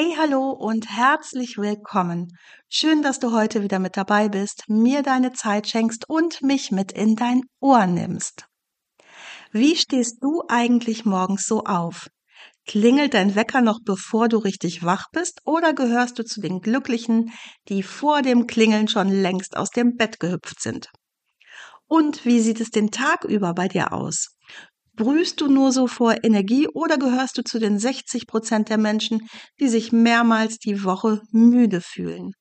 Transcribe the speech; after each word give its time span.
Hey, 0.00 0.14
hallo 0.16 0.50
und 0.50 0.88
herzlich 0.88 1.58
willkommen. 1.58 2.28
Schön, 2.68 3.02
dass 3.02 3.18
du 3.18 3.32
heute 3.32 3.64
wieder 3.64 3.80
mit 3.80 3.96
dabei 3.96 4.28
bist, 4.28 4.62
mir 4.68 5.02
deine 5.02 5.32
Zeit 5.32 5.66
schenkst 5.66 6.08
und 6.08 6.40
mich 6.40 6.70
mit 6.70 6.92
in 6.92 7.16
dein 7.16 7.42
Ohr 7.58 7.84
nimmst. 7.88 8.46
Wie 9.50 9.74
stehst 9.74 10.18
du 10.22 10.44
eigentlich 10.46 11.04
morgens 11.04 11.46
so 11.46 11.64
auf? 11.64 12.06
Klingelt 12.64 13.12
dein 13.12 13.34
Wecker 13.34 13.60
noch 13.60 13.80
bevor 13.84 14.28
du 14.28 14.38
richtig 14.38 14.84
wach 14.84 15.06
bist 15.10 15.40
oder 15.44 15.72
gehörst 15.72 16.16
du 16.20 16.24
zu 16.24 16.40
den 16.40 16.60
Glücklichen, 16.60 17.32
die 17.68 17.82
vor 17.82 18.22
dem 18.22 18.46
Klingeln 18.46 18.86
schon 18.86 19.08
längst 19.08 19.56
aus 19.56 19.70
dem 19.70 19.96
Bett 19.96 20.20
gehüpft 20.20 20.62
sind? 20.62 20.92
Und 21.88 22.24
wie 22.24 22.38
sieht 22.38 22.60
es 22.60 22.70
den 22.70 22.92
Tag 22.92 23.24
über 23.24 23.52
bei 23.52 23.66
dir 23.66 23.92
aus? 23.92 24.37
Brühst 24.98 25.40
du 25.40 25.46
nur 25.46 25.70
so 25.70 25.86
vor 25.86 26.24
Energie 26.24 26.66
oder 26.66 26.98
gehörst 26.98 27.38
du 27.38 27.44
zu 27.44 27.60
den 27.60 27.78
60 27.78 28.26
Prozent 28.26 28.68
der 28.68 28.78
Menschen, 28.78 29.28
die 29.60 29.68
sich 29.68 29.92
mehrmals 29.92 30.58
die 30.58 30.82
Woche 30.82 31.22
müde 31.30 31.80
fühlen? 31.80 32.32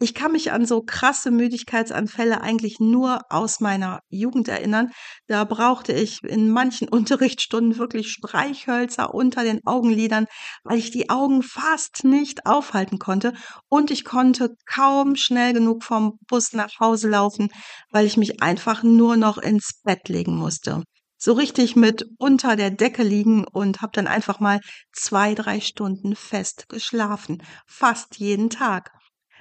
Ich 0.00 0.12
kann 0.12 0.32
mich 0.32 0.50
an 0.50 0.66
so 0.66 0.82
krasse 0.82 1.30
Müdigkeitsanfälle 1.30 2.40
eigentlich 2.40 2.80
nur 2.80 3.20
aus 3.30 3.60
meiner 3.60 4.00
Jugend 4.08 4.48
erinnern. 4.48 4.90
Da 5.28 5.44
brauchte 5.44 5.92
ich 5.92 6.20
in 6.24 6.50
manchen 6.50 6.88
Unterrichtsstunden 6.90 7.78
wirklich 7.78 8.10
Streichhölzer 8.10 9.14
unter 9.14 9.44
den 9.44 9.60
Augenlidern, 9.64 10.26
weil 10.64 10.78
ich 10.78 10.90
die 10.90 11.10
Augen 11.10 11.44
fast 11.44 12.02
nicht 12.02 12.44
aufhalten 12.44 12.98
konnte 12.98 13.34
und 13.68 13.92
ich 13.92 14.04
konnte 14.04 14.56
kaum 14.66 15.14
schnell 15.14 15.52
genug 15.52 15.84
vom 15.84 16.18
Bus 16.26 16.54
nach 16.54 16.80
Hause 16.80 17.08
laufen, 17.08 17.50
weil 17.92 18.04
ich 18.04 18.16
mich 18.16 18.42
einfach 18.42 18.82
nur 18.82 19.16
noch 19.16 19.38
ins 19.38 19.80
Bett 19.84 20.08
legen 20.08 20.34
musste 20.34 20.82
so 21.20 21.34
richtig 21.34 21.76
mit 21.76 22.08
unter 22.18 22.56
der 22.56 22.70
Decke 22.70 23.02
liegen 23.02 23.44
und 23.44 23.82
habe 23.82 23.92
dann 23.94 24.06
einfach 24.06 24.40
mal 24.40 24.60
zwei, 24.92 25.34
drei 25.34 25.60
Stunden 25.60 26.16
fest 26.16 26.68
geschlafen. 26.68 27.42
Fast 27.66 28.16
jeden 28.16 28.48
Tag. 28.48 28.90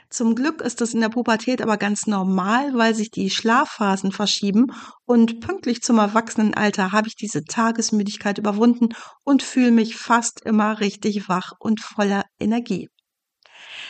Zum 0.09 0.33
Glück 0.35 0.61
ist 0.61 0.81
das 0.81 0.95
in 0.95 1.01
der 1.01 1.09
Pubertät 1.09 1.61
aber 1.61 1.77
ganz 1.77 2.07
normal, 2.07 2.73
weil 2.73 2.95
sich 2.95 3.11
die 3.11 3.29
Schlafphasen 3.29 4.11
verschieben 4.11 4.73
und 5.05 5.39
pünktlich 5.39 5.81
zum 5.81 5.99
Erwachsenenalter 5.99 6.91
habe 6.91 7.07
ich 7.07 7.15
diese 7.15 7.43
Tagesmüdigkeit 7.43 8.39
überwunden 8.39 8.89
und 9.23 9.43
fühle 9.43 9.71
mich 9.71 9.95
fast 9.95 10.41
immer 10.45 10.79
richtig 10.79 11.29
wach 11.29 11.53
und 11.59 11.79
voller 11.79 12.23
Energie. 12.39 12.89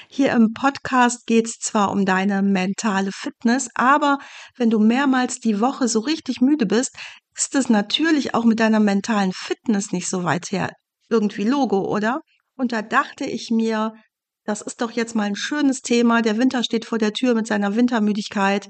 Hier 0.09 0.31
im 0.31 0.53
Podcast 0.53 1.25
geht 1.25 1.47
es 1.47 1.59
zwar 1.59 1.91
um 1.91 2.05
deine 2.05 2.41
mentale 2.41 3.11
Fitness, 3.11 3.69
aber 3.75 4.17
wenn 4.57 4.69
du 4.69 4.79
mehrmals 4.79 5.39
die 5.39 5.59
Woche 5.59 5.87
so 5.87 5.99
richtig 5.99 6.41
müde 6.41 6.65
bist, 6.65 6.95
ist 7.35 7.55
es 7.55 7.69
natürlich 7.69 8.33
auch 8.33 8.43
mit 8.43 8.59
deiner 8.59 8.79
mentalen 8.79 9.31
Fitness 9.33 9.91
nicht 9.91 10.09
so 10.09 10.23
weit 10.23 10.51
her. 10.51 10.71
Irgendwie 11.09 11.43
Logo, 11.43 11.85
oder? 11.85 12.21
Und 12.55 12.71
da 12.71 12.81
dachte 12.81 13.25
ich 13.25 13.49
mir, 13.49 13.93
das 14.43 14.61
ist 14.61 14.81
doch 14.81 14.91
jetzt 14.91 15.15
mal 15.15 15.23
ein 15.23 15.35
schönes 15.35 15.81
Thema. 15.81 16.21
Der 16.21 16.37
Winter 16.37 16.63
steht 16.63 16.85
vor 16.85 16.97
der 16.97 17.13
Tür 17.13 17.35
mit 17.35 17.47
seiner 17.47 17.75
Wintermüdigkeit. 17.75 18.67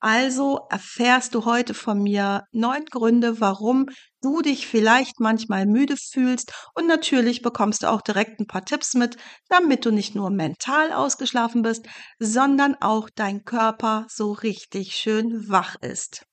Also 0.00 0.60
erfährst 0.70 1.34
du 1.34 1.44
heute 1.44 1.74
von 1.74 2.02
mir 2.02 2.44
neun 2.52 2.84
Gründe, 2.84 3.40
warum 3.40 3.86
du 4.22 4.42
dich 4.42 4.66
vielleicht 4.66 5.20
manchmal 5.20 5.66
müde 5.66 5.96
fühlst 5.96 6.52
und 6.74 6.86
natürlich 6.86 7.42
bekommst 7.42 7.82
du 7.82 7.90
auch 7.90 8.00
direkt 8.00 8.40
ein 8.40 8.46
paar 8.46 8.64
Tipps 8.64 8.94
mit, 8.94 9.16
damit 9.48 9.84
du 9.84 9.90
nicht 9.90 10.14
nur 10.14 10.30
mental 10.30 10.92
ausgeschlafen 10.92 11.62
bist, 11.62 11.86
sondern 12.18 12.74
auch 12.80 13.08
dein 13.14 13.44
Körper 13.44 14.06
so 14.08 14.32
richtig 14.32 14.94
schön 14.94 15.48
wach 15.48 15.76
ist. 15.80 16.24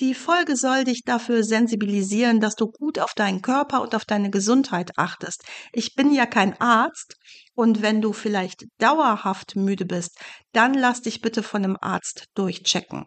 Die 0.00 0.14
Folge 0.14 0.56
soll 0.56 0.82
dich 0.82 1.02
dafür 1.04 1.44
sensibilisieren, 1.44 2.40
dass 2.40 2.56
du 2.56 2.66
gut 2.66 2.98
auf 2.98 3.14
deinen 3.14 3.42
Körper 3.42 3.80
und 3.80 3.94
auf 3.94 4.04
deine 4.04 4.30
Gesundheit 4.30 4.90
achtest. 4.96 5.44
Ich 5.72 5.94
bin 5.94 6.12
ja 6.12 6.26
kein 6.26 6.60
Arzt 6.60 7.16
und 7.54 7.80
wenn 7.80 8.00
du 8.00 8.12
vielleicht 8.12 8.64
dauerhaft 8.78 9.54
müde 9.54 9.84
bist, 9.84 10.18
dann 10.52 10.74
lass 10.74 11.02
dich 11.02 11.20
bitte 11.20 11.44
von 11.44 11.62
einem 11.62 11.76
Arzt 11.80 12.26
durchchecken. 12.34 13.06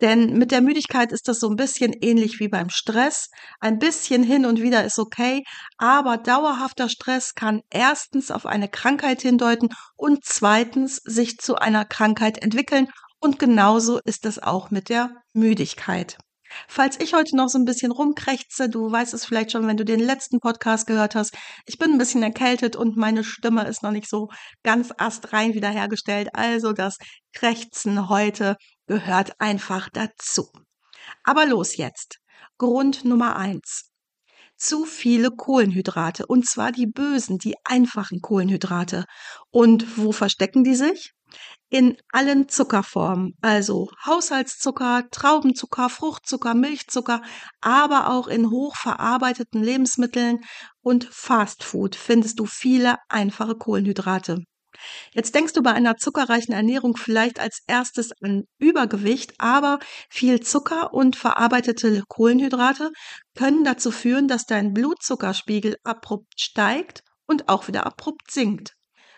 Denn 0.00 0.36
mit 0.38 0.50
der 0.50 0.60
Müdigkeit 0.60 1.12
ist 1.12 1.28
das 1.28 1.40
so 1.40 1.48
ein 1.48 1.56
bisschen 1.56 1.92
ähnlich 1.92 2.40
wie 2.40 2.48
beim 2.48 2.70
Stress. 2.70 3.28
Ein 3.60 3.78
bisschen 3.78 4.22
hin 4.22 4.46
und 4.46 4.60
wieder 4.60 4.84
ist 4.84 4.98
okay, 4.98 5.44
aber 5.78 6.16
dauerhafter 6.16 6.88
Stress 6.88 7.34
kann 7.34 7.62
erstens 7.70 8.30
auf 8.30 8.46
eine 8.46 8.68
Krankheit 8.68 9.22
hindeuten 9.22 9.68
und 9.96 10.24
zweitens 10.24 10.96
sich 10.96 11.38
zu 11.38 11.56
einer 11.56 11.84
Krankheit 11.84 12.42
entwickeln 12.42 12.88
und 13.20 13.38
genauso 13.38 14.00
ist 14.04 14.26
es 14.26 14.38
auch 14.38 14.70
mit 14.70 14.88
der 14.88 15.10
Müdigkeit. 15.32 16.18
Falls 16.68 17.00
ich 17.00 17.14
heute 17.14 17.36
noch 17.36 17.48
so 17.48 17.58
ein 17.58 17.64
bisschen 17.64 17.90
rumkrächze, 17.90 18.68
du 18.68 18.90
weißt 18.90 19.14
es 19.14 19.24
vielleicht 19.24 19.52
schon, 19.52 19.66
wenn 19.66 19.76
du 19.76 19.84
den 19.84 20.00
letzten 20.00 20.40
Podcast 20.40 20.86
gehört 20.86 21.14
hast, 21.14 21.34
ich 21.66 21.78
bin 21.78 21.92
ein 21.92 21.98
bisschen 21.98 22.22
erkältet 22.22 22.76
und 22.76 22.96
meine 22.96 23.24
Stimme 23.24 23.66
ist 23.66 23.82
noch 23.82 23.90
nicht 23.90 24.08
so 24.08 24.28
ganz 24.62 24.92
astrein 24.96 25.54
wiederhergestellt. 25.54 26.28
Also 26.32 26.72
das 26.72 26.98
Krächzen 27.32 28.08
heute 28.08 28.56
gehört 28.86 29.40
einfach 29.40 29.88
dazu. 29.88 30.50
Aber 31.22 31.46
los 31.46 31.76
jetzt. 31.76 32.18
Grund 32.58 33.04
Nummer 33.04 33.36
eins. 33.36 33.90
Zu 34.56 34.84
viele 34.84 35.30
Kohlenhydrate 35.30 36.26
und 36.26 36.46
zwar 36.46 36.70
die 36.70 36.86
bösen, 36.86 37.38
die 37.38 37.56
einfachen 37.64 38.20
Kohlenhydrate. 38.20 39.04
Und 39.50 39.98
wo 39.98 40.12
verstecken 40.12 40.62
die 40.64 40.76
sich? 40.76 41.12
in 41.70 41.96
allen 42.12 42.48
Zuckerformen, 42.48 43.34
also 43.40 43.90
Haushaltszucker, 44.06 45.08
Traubenzucker, 45.10 45.88
Fruchtzucker, 45.88 46.54
Milchzucker, 46.54 47.20
aber 47.60 48.10
auch 48.10 48.28
in 48.28 48.48
hochverarbeiteten 48.50 49.62
Lebensmitteln 49.62 50.38
und 50.82 51.04
Fastfood 51.10 51.96
findest 51.96 52.38
du 52.38 52.46
viele 52.46 52.96
einfache 53.08 53.56
Kohlenhydrate. 53.56 54.44
Jetzt 55.12 55.34
denkst 55.34 55.52
du 55.52 55.62
bei 55.62 55.72
einer 55.72 55.96
zuckerreichen 55.96 56.54
Ernährung 56.54 56.96
vielleicht 56.96 57.40
als 57.40 57.60
erstes 57.66 58.10
an 58.22 58.44
Übergewicht, 58.58 59.34
aber 59.38 59.78
viel 60.10 60.40
Zucker 60.40 60.92
und 60.92 61.16
verarbeitete 61.16 62.02
Kohlenhydrate 62.08 62.90
können 63.34 63.64
dazu 63.64 63.90
führen, 63.90 64.28
dass 64.28 64.46
dein 64.46 64.72
Blutzuckerspiegel 64.72 65.76
abrupt 65.84 66.40
steigt 66.40 67.02
und 67.26 67.48
auch 67.48 67.68
wieder 67.68 67.86
abrupt 67.86 68.30
sinkt. 68.30 68.74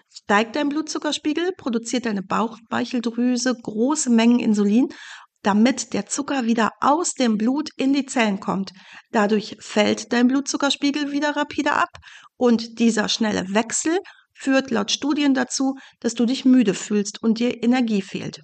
Steigt 0.08 0.56
dein 0.56 0.68
Blutzuckerspiegel, 0.68 1.52
produziert 1.56 2.06
deine 2.06 2.22
Bauchspeicheldrüse 2.22 3.54
große 3.62 4.08
Mengen 4.10 4.38
Insulin, 4.38 4.88
damit 5.42 5.92
der 5.92 6.06
Zucker 6.06 6.44
wieder 6.46 6.72
aus 6.80 7.14
dem 7.14 7.36
Blut 7.38 7.70
in 7.76 7.92
die 7.92 8.06
Zellen 8.06 8.40
kommt. 8.40 8.72
Dadurch 9.12 9.56
fällt 9.60 10.12
dein 10.12 10.26
Blutzuckerspiegel 10.26 11.12
wieder 11.12 11.36
rapide 11.36 11.72
ab 11.72 11.90
und 12.36 12.78
dieser 12.80 13.08
schnelle 13.08 13.54
Wechsel 13.54 13.98
führt 14.36 14.70
laut 14.70 14.90
Studien 14.90 15.34
dazu, 15.34 15.74
dass 16.00 16.14
du 16.14 16.26
dich 16.26 16.44
müde 16.44 16.74
fühlst 16.74 17.22
und 17.22 17.38
dir 17.38 17.62
Energie 17.62 18.02
fehlt. 18.02 18.40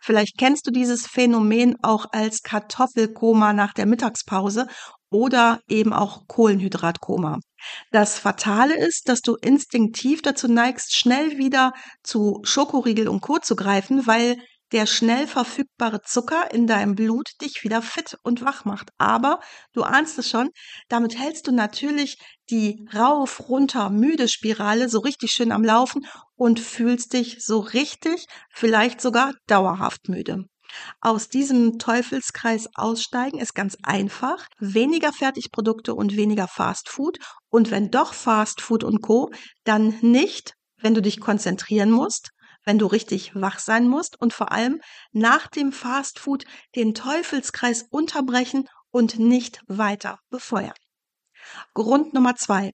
Vielleicht 0.00 0.38
kennst 0.38 0.66
du 0.66 0.70
dieses 0.70 1.06
Phänomen 1.06 1.76
auch 1.82 2.06
als 2.12 2.42
Kartoffelkoma 2.42 3.52
nach 3.52 3.72
der 3.72 3.86
Mittagspause 3.86 4.68
oder 5.10 5.60
eben 5.68 5.92
auch 5.92 6.28
Kohlenhydratkoma. 6.28 7.40
Das 7.90 8.18
Fatale 8.18 8.76
ist, 8.76 9.08
dass 9.08 9.20
du 9.20 9.34
instinktiv 9.34 10.22
dazu 10.22 10.46
neigst, 10.46 10.96
schnell 10.96 11.38
wieder 11.38 11.72
zu 12.04 12.40
Schokoriegel 12.44 13.08
und 13.08 13.20
Co. 13.20 13.38
zu 13.38 13.56
greifen, 13.56 14.06
weil 14.06 14.36
der 14.72 14.86
schnell 14.86 15.26
verfügbare 15.26 16.02
Zucker 16.02 16.52
in 16.52 16.66
deinem 16.66 16.94
Blut 16.94 17.30
dich 17.40 17.62
wieder 17.62 17.82
fit 17.82 18.16
und 18.22 18.42
wach 18.42 18.64
macht. 18.64 18.90
Aber 18.98 19.40
du 19.72 19.82
ahnst 19.82 20.18
es 20.18 20.28
schon, 20.28 20.50
damit 20.88 21.18
hältst 21.18 21.46
du 21.46 21.52
natürlich 21.52 22.18
die 22.50 22.86
rauf, 22.94 23.48
runter, 23.48 23.90
müde 23.90 24.28
Spirale 24.28 24.88
so 24.88 25.00
richtig 25.00 25.32
schön 25.32 25.52
am 25.52 25.64
Laufen 25.64 26.06
und 26.34 26.60
fühlst 26.60 27.12
dich 27.12 27.44
so 27.44 27.60
richtig, 27.60 28.26
vielleicht 28.50 29.00
sogar 29.00 29.34
dauerhaft 29.46 30.08
müde. 30.08 30.44
Aus 31.00 31.28
diesem 31.28 31.78
Teufelskreis 31.78 32.68
aussteigen 32.74 33.38
ist 33.38 33.54
ganz 33.54 33.76
einfach. 33.82 34.46
Weniger 34.58 35.12
Fertigprodukte 35.12 35.94
und 35.94 36.16
weniger 36.16 36.48
Fastfood. 36.48 37.18
Und 37.48 37.70
wenn 37.70 37.90
doch 37.90 38.14
Fastfood 38.14 38.84
und 38.84 39.00
Co., 39.00 39.30
dann 39.64 39.98
nicht, 40.02 40.54
wenn 40.78 40.94
du 40.94 41.02
dich 41.02 41.20
konzentrieren 41.20 41.90
musst, 41.90 42.30
wenn 42.66 42.78
du 42.78 42.86
richtig 42.86 43.34
wach 43.34 43.58
sein 43.58 43.88
musst 43.88 44.20
und 44.20 44.34
vor 44.34 44.52
allem 44.52 44.80
nach 45.12 45.46
dem 45.46 45.72
Fastfood 45.72 46.44
den 46.74 46.92
Teufelskreis 46.92 47.86
unterbrechen 47.88 48.68
und 48.90 49.18
nicht 49.18 49.62
weiter 49.68 50.18
befeuern. 50.28 50.74
Grund 51.72 52.12
Nummer 52.12 52.34
zwei. 52.34 52.72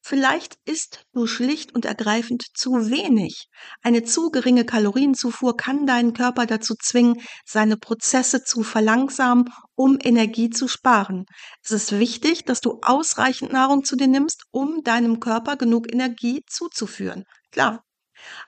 Vielleicht 0.00 0.56
isst 0.64 1.04
du 1.12 1.26
schlicht 1.26 1.74
und 1.74 1.84
ergreifend 1.84 2.44
zu 2.54 2.90
wenig. 2.90 3.48
Eine 3.82 4.04
zu 4.04 4.30
geringe 4.30 4.64
Kalorienzufuhr 4.64 5.56
kann 5.56 5.86
deinen 5.86 6.12
Körper 6.12 6.46
dazu 6.46 6.74
zwingen, 6.80 7.20
seine 7.44 7.76
Prozesse 7.76 8.42
zu 8.42 8.62
verlangsamen, 8.62 9.46
um 9.74 9.98
Energie 10.02 10.50
zu 10.50 10.68
sparen. 10.68 11.26
Es 11.62 11.72
ist 11.72 11.98
wichtig, 11.98 12.44
dass 12.44 12.60
du 12.60 12.78
ausreichend 12.82 13.52
Nahrung 13.52 13.84
zu 13.84 13.96
dir 13.96 14.08
nimmst, 14.08 14.44
um 14.50 14.82
deinem 14.82 15.20
Körper 15.20 15.56
genug 15.56 15.92
Energie 15.92 16.42
zuzuführen. 16.46 17.24
Klar. 17.50 17.85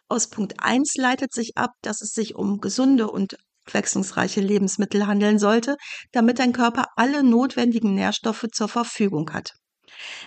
Aus 0.08 0.28
Punkt 0.30 0.54
1 0.58 0.94
leitet 0.96 1.32
sich 1.32 1.56
ab, 1.56 1.70
dass 1.82 2.00
es 2.02 2.12
sich 2.12 2.34
um 2.34 2.60
gesunde 2.60 3.10
und 3.10 3.36
abwechslungsreiche 3.66 4.40
Lebensmittel 4.40 5.06
handeln 5.06 5.38
sollte, 5.38 5.76
damit 6.12 6.38
dein 6.38 6.52
Körper 6.52 6.86
alle 6.96 7.22
notwendigen 7.22 7.94
Nährstoffe 7.94 8.46
zur 8.52 8.68
Verfügung 8.68 9.30
hat. 9.32 9.52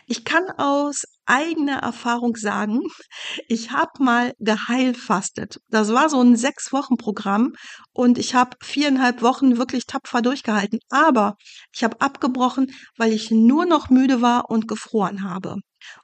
Ich 0.06 0.26
kann 0.26 0.50
aus 0.58 1.04
eigener 1.26 1.78
Erfahrung 1.78 2.36
sagen, 2.36 2.82
ich 3.48 3.72
habe 3.72 3.92
mal 4.04 4.34
geheilfastet. 4.40 5.60
Das 5.70 5.94
war 5.94 6.10
so 6.10 6.22
ein 6.22 6.36
sechs 6.36 6.74
Wochen 6.74 6.98
Programm 6.98 7.54
und 7.94 8.18
ich 8.18 8.36
habe 8.36 8.58
viereinhalb 8.62 9.22
Wochen 9.22 9.58
wirklich 9.58 9.86
tapfer 9.86 10.22
durchgehalten. 10.22 10.80
Aber 10.90 11.36
ich 11.74 11.84
habe 11.84 12.00
abgebrochen, 12.02 12.72
weil 12.98 13.14
ich 13.14 13.32
nur 13.32 13.66
noch 13.66 13.90
müde 13.90 14.22
war 14.22 14.50
und 14.50 14.68
gefroren 14.68 15.24
habe. 15.24 15.58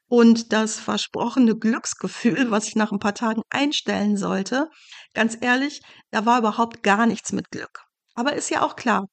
Und 0.10 0.54
das 0.54 0.80
versprochene 0.80 1.58
Glücksgefühl, 1.58 2.50
was 2.50 2.68
ich 2.68 2.76
nach 2.76 2.92
ein 2.92 3.00
paar 3.00 3.14
Tagen 3.14 3.42
einstellen 3.50 4.16
sollte, 4.16 4.70
ganz 5.14 5.38
ehrlich, 5.42 5.82
da 6.12 6.26
war 6.26 6.40
überhaupt 6.40 6.82
gar 6.84 7.06
nichts 7.06 7.34
mit 7.34 7.52
Glück. 7.52 7.84
Aber 8.16 8.34
ist 8.34 8.50
ja 8.50 8.62
auch 8.62 8.76
klar, 8.76 9.08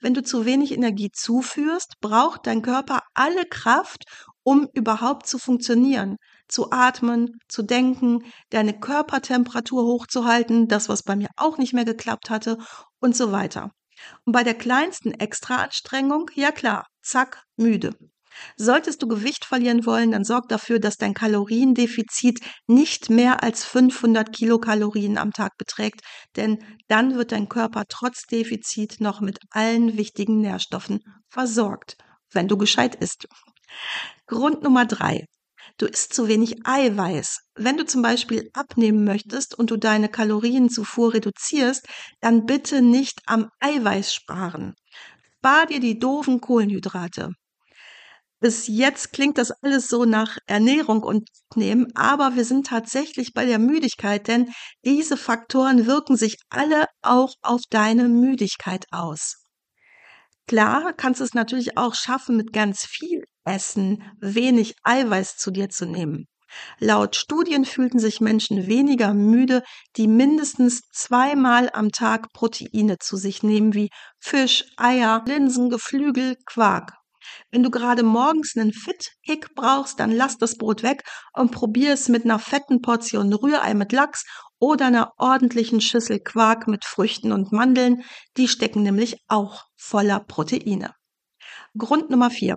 wenn 0.00 0.14
du 0.14 0.22
zu 0.22 0.44
wenig 0.44 0.72
Energie 0.72 1.10
zuführst, 1.10 1.94
braucht 2.00 2.46
dein 2.46 2.62
Körper 2.62 3.00
alle 3.14 3.44
Kraft, 3.46 4.04
um 4.42 4.68
überhaupt 4.74 5.26
zu 5.26 5.38
funktionieren, 5.38 6.16
zu 6.48 6.70
atmen, 6.70 7.38
zu 7.48 7.62
denken, 7.62 8.22
deine 8.50 8.78
Körpertemperatur 8.78 9.84
hochzuhalten, 9.84 10.68
das, 10.68 10.88
was 10.88 11.02
bei 11.02 11.16
mir 11.16 11.28
auch 11.36 11.58
nicht 11.58 11.72
mehr 11.72 11.86
geklappt 11.86 12.30
hatte 12.30 12.58
und 13.00 13.16
so 13.16 13.32
weiter. 13.32 13.70
Und 14.24 14.32
bei 14.32 14.44
der 14.44 14.54
kleinsten 14.54 15.12
Extraanstrengung, 15.12 16.30
ja 16.34 16.52
klar, 16.52 16.86
zack, 17.02 17.44
müde. 17.56 17.96
Solltest 18.56 19.02
du 19.02 19.08
Gewicht 19.08 19.44
verlieren 19.44 19.86
wollen, 19.86 20.10
dann 20.10 20.24
sorg 20.24 20.48
dafür, 20.48 20.78
dass 20.78 20.96
dein 20.96 21.14
Kaloriendefizit 21.14 22.40
nicht 22.66 23.10
mehr 23.10 23.42
als 23.42 23.64
500 23.64 24.32
Kilokalorien 24.32 25.18
am 25.18 25.32
Tag 25.32 25.52
beträgt, 25.58 26.00
denn 26.36 26.58
dann 26.88 27.16
wird 27.16 27.32
dein 27.32 27.48
Körper 27.48 27.84
trotz 27.88 28.22
Defizit 28.30 29.00
noch 29.00 29.20
mit 29.20 29.38
allen 29.50 29.96
wichtigen 29.96 30.40
Nährstoffen 30.40 31.00
versorgt, 31.28 31.96
wenn 32.32 32.48
du 32.48 32.56
gescheit 32.56 32.94
isst. 32.96 33.26
Grund 34.26 34.62
Nummer 34.62 34.86
drei. 34.86 35.24
Du 35.76 35.86
isst 35.86 36.14
zu 36.14 36.28
wenig 36.28 36.64
Eiweiß. 36.64 37.38
Wenn 37.56 37.76
du 37.76 37.84
zum 37.84 38.02
Beispiel 38.02 38.48
abnehmen 38.52 39.04
möchtest 39.04 39.58
und 39.58 39.70
du 39.70 39.76
deine 39.76 40.08
Kalorienzufuhr 40.08 41.14
reduzierst, 41.14 41.86
dann 42.20 42.46
bitte 42.46 42.80
nicht 42.80 43.20
am 43.26 43.48
Eiweiß 43.60 44.14
sparen. 44.14 44.74
Spar 45.38 45.66
dir 45.66 45.80
die 45.80 45.98
doofen 45.98 46.40
Kohlenhydrate. 46.40 47.32
Bis 48.44 48.66
jetzt 48.66 49.14
klingt 49.14 49.38
das 49.38 49.52
alles 49.62 49.88
so 49.88 50.04
nach 50.04 50.36
Ernährung 50.44 51.02
und 51.02 51.30
Nehmen, 51.54 51.90
aber 51.96 52.36
wir 52.36 52.44
sind 52.44 52.66
tatsächlich 52.66 53.32
bei 53.32 53.46
der 53.46 53.58
Müdigkeit, 53.58 54.28
denn 54.28 54.50
diese 54.84 55.16
Faktoren 55.16 55.86
wirken 55.86 56.18
sich 56.18 56.36
alle 56.50 56.84
auch 57.00 57.32
auf 57.40 57.62
deine 57.70 58.06
Müdigkeit 58.06 58.84
aus. 58.90 59.46
Klar 60.46 60.92
kannst 60.92 61.20
du 61.20 61.24
es 61.24 61.32
natürlich 61.32 61.78
auch 61.78 61.94
schaffen, 61.94 62.36
mit 62.36 62.52
ganz 62.52 62.84
viel 62.84 63.24
Essen 63.46 64.02
wenig 64.20 64.74
Eiweiß 64.82 65.38
zu 65.38 65.50
dir 65.50 65.70
zu 65.70 65.86
nehmen. 65.86 66.26
Laut 66.78 67.16
Studien 67.16 67.64
fühlten 67.64 67.98
sich 67.98 68.20
Menschen 68.20 68.66
weniger 68.66 69.14
müde, 69.14 69.62
die 69.96 70.06
mindestens 70.06 70.82
zweimal 70.92 71.70
am 71.72 71.92
Tag 71.92 72.30
Proteine 72.34 72.98
zu 72.98 73.16
sich 73.16 73.42
nehmen, 73.42 73.72
wie 73.72 73.88
Fisch, 74.20 74.66
Eier, 74.76 75.24
Linsen, 75.26 75.70
Geflügel, 75.70 76.36
Quark 76.44 76.92
wenn 77.50 77.62
du 77.62 77.70
gerade 77.70 78.02
morgens 78.02 78.56
einen 78.56 78.72
Fit-Kick 78.72 79.54
brauchst, 79.54 80.00
dann 80.00 80.10
lass 80.10 80.38
das 80.38 80.56
Brot 80.56 80.82
weg 80.82 81.04
und 81.32 81.50
probier 81.50 81.92
es 81.92 82.08
mit 82.08 82.24
einer 82.24 82.38
fetten 82.38 82.80
Portion 82.80 83.32
Rührei 83.32 83.74
mit 83.74 83.92
Lachs 83.92 84.24
oder 84.58 84.86
einer 84.86 85.12
ordentlichen 85.18 85.80
Schüssel 85.80 86.20
Quark 86.20 86.68
mit 86.68 86.84
Früchten 86.84 87.32
und 87.32 87.52
Mandeln. 87.52 88.02
Die 88.36 88.48
stecken 88.48 88.82
nämlich 88.82 89.18
auch 89.28 89.64
voller 89.76 90.20
Proteine. 90.20 90.94
Grund 91.76 92.10
Nummer 92.10 92.30
vier. 92.30 92.56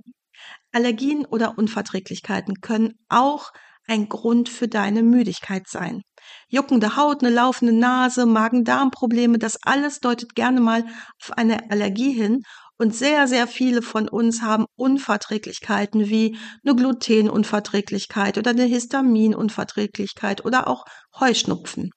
Allergien 0.72 1.26
oder 1.26 1.58
Unverträglichkeiten 1.58 2.62
können 2.62 2.94
auch 3.10 3.52
ein 3.88 4.10
Grund 4.10 4.50
für 4.50 4.68
deine 4.68 5.02
Müdigkeit 5.02 5.68
sein. 5.68 6.02
Juckende 6.50 6.98
Haut, 6.98 7.24
eine 7.24 7.34
laufende 7.34 7.74
Nase, 7.74 8.26
Magen-Darm-Probleme, 8.26 9.40
das 9.40 9.58
alles 9.64 10.00
deutet 10.00 10.36
gerne 10.36 10.60
mal 10.60 10.86
auf 11.22 11.38
eine 11.38 11.72
Allergie 11.72 12.12
hin 12.12 12.44
und 12.78 12.96
sehr, 12.96 13.28
sehr 13.28 13.48
viele 13.48 13.82
von 13.82 14.08
uns 14.08 14.42
haben 14.42 14.66
Unverträglichkeiten 14.76 16.10
wie 16.10 16.38
eine 16.64 16.76
Glutenunverträglichkeit 16.76 18.38
oder 18.38 18.52
eine 18.52 18.66
Histaminunverträglichkeit 18.66 20.46
oder 20.46 20.68
auch 20.68 20.86
Heuschnupfen. 21.20 21.92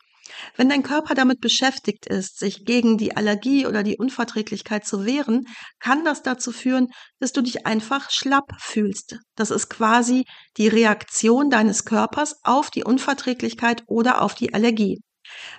Wenn 0.57 0.69
dein 0.69 0.83
Körper 0.83 1.15
damit 1.15 1.41
beschäftigt 1.41 2.07
ist, 2.07 2.39
sich 2.39 2.65
gegen 2.65 2.99
die 2.99 3.17
Allergie 3.17 3.67
oder 3.67 3.83
die 3.83 3.97
Unverträglichkeit 3.97 4.87
zu 4.87 5.05
wehren, 5.05 5.47
kann 5.81 6.05
das 6.05 6.23
dazu 6.23 6.53
führen, 6.53 6.89
dass 7.19 7.33
du 7.33 7.43
dich 7.43 7.67
einfach 7.67 8.11
schlapp 8.11 8.53
fühlst. 8.59 9.19
Das 9.35 9.51
ist 9.51 9.69
quasi 9.69 10.25
die 10.57 10.69
Reaktion 10.69 11.51
deines 11.51 11.85
Körpers 11.85 12.37
auf 12.45 12.71
die 12.71 12.85
Unverträglichkeit 12.85 13.83
oder 13.87 14.23
auf 14.23 14.35
die 14.35 14.55
Allergie. 14.55 15.01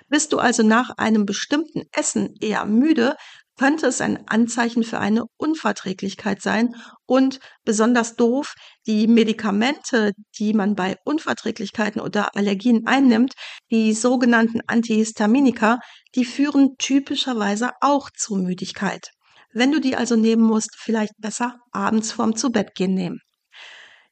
Bist 0.08 0.32
du 0.32 0.38
also 0.38 0.62
nach 0.62 0.90
einem 0.98 1.24
bestimmten 1.24 1.84
Essen 1.92 2.34
eher 2.40 2.66
müde, 2.66 3.16
könnte 3.62 3.86
es 3.86 4.00
ein 4.00 4.26
Anzeichen 4.26 4.82
für 4.82 4.98
eine 4.98 5.22
Unverträglichkeit 5.36 6.42
sein 6.42 6.74
und 7.06 7.38
besonders 7.64 8.16
doof, 8.16 8.54
die 8.88 9.06
Medikamente, 9.06 10.10
die 10.36 10.52
man 10.52 10.74
bei 10.74 10.96
Unverträglichkeiten 11.04 12.00
oder 12.00 12.34
Allergien 12.34 12.88
einnimmt, 12.88 13.34
die 13.70 13.92
sogenannten 13.92 14.62
Antihistaminika, 14.66 15.78
die 16.16 16.24
führen 16.24 16.70
typischerweise 16.76 17.70
auch 17.80 18.10
zu 18.10 18.34
Müdigkeit. 18.34 19.10
Wenn 19.52 19.70
du 19.70 19.80
die 19.80 19.94
also 19.94 20.16
nehmen 20.16 20.42
musst, 20.42 20.74
vielleicht 20.76 21.12
besser 21.18 21.54
abends 21.70 22.10
vorm 22.10 22.34
Zubettgehen 22.34 22.94
nehmen. 22.94 23.20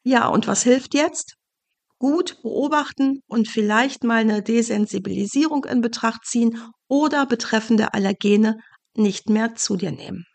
Ja, 0.05 0.29
und 0.29 0.47
was 0.47 0.63
hilft 0.63 0.95
jetzt? 0.95 1.35
Gut 1.99 2.41
beobachten 2.43 3.19
und 3.27 3.49
vielleicht 3.49 4.05
mal 4.05 4.21
eine 4.21 4.45
Desensibilisierung 4.45 5.65
in 5.65 5.81
Betracht 5.81 6.25
ziehen 6.25 6.57
oder 6.87 7.27
betreffende 7.27 7.95
Allergene 7.95 8.55
nicht 8.95 9.29
mehr 9.29 9.55
zu 9.55 9.77
dir 9.77 9.93
nehmen. 9.93 10.27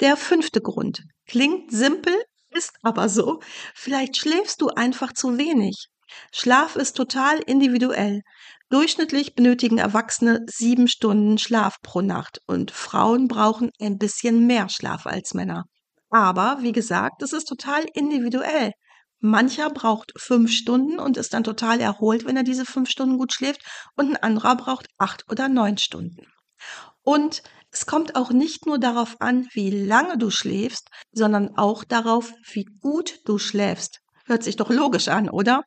Der 0.00 0.16
fünfte 0.16 0.60
Grund 0.60 1.02
klingt 1.26 1.70
simpel, 1.70 2.14
ist 2.50 2.72
aber 2.82 3.08
so. 3.08 3.40
Vielleicht 3.74 4.16
schläfst 4.16 4.60
du 4.60 4.68
einfach 4.68 5.12
zu 5.12 5.38
wenig. 5.38 5.88
Schlaf 6.32 6.76
ist 6.76 6.96
total 6.96 7.38
individuell. 7.38 8.22
Durchschnittlich 8.68 9.34
benötigen 9.34 9.78
Erwachsene 9.78 10.40
sieben 10.46 10.88
Stunden 10.88 11.38
Schlaf 11.38 11.76
pro 11.82 12.00
Nacht 12.00 12.40
und 12.46 12.70
Frauen 12.70 13.28
brauchen 13.28 13.70
ein 13.80 13.98
bisschen 13.98 14.46
mehr 14.46 14.68
Schlaf 14.68 15.06
als 15.06 15.34
Männer. 15.34 15.64
Aber 16.10 16.58
wie 16.60 16.72
gesagt, 16.72 17.22
es 17.22 17.32
ist 17.32 17.46
total 17.46 17.86
individuell. 17.94 18.72
Mancher 19.20 19.70
braucht 19.70 20.12
fünf 20.18 20.50
Stunden 20.50 20.98
und 20.98 21.16
ist 21.16 21.32
dann 21.32 21.44
total 21.44 21.80
erholt, 21.80 22.26
wenn 22.26 22.36
er 22.36 22.42
diese 22.42 22.66
fünf 22.66 22.90
Stunden 22.90 23.18
gut 23.18 23.32
schläft, 23.32 23.62
und 23.96 24.10
ein 24.10 24.16
anderer 24.16 24.56
braucht 24.56 24.88
acht 24.98 25.24
oder 25.30 25.48
neun 25.48 25.78
Stunden. 25.78 26.26
Und 27.02 27.42
es 27.70 27.86
kommt 27.86 28.16
auch 28.16 28.30
nicht 28.30 28.66
nur 28.66 28.78
darauf 28.78 29.16
an, 29.20 29.48
wie 29.52 29.70
lange 29.70 30.18
du 30.18 30.30
schläfst, 30.30 30.88
sondern 31.12 31.56
auch 31.56 31.84
darauf, 31.84 32.32
wie 32.52 32.66
gut 32.80 33.20
du 33.24 33.38
schläfst. 33.38 34.00
Hört 34.26 34.42
sich 34.42 34.56
doch 34.56 34.70
logisch 34.70 35.08
an, 35.08 35.28
oder? 35.28 35.62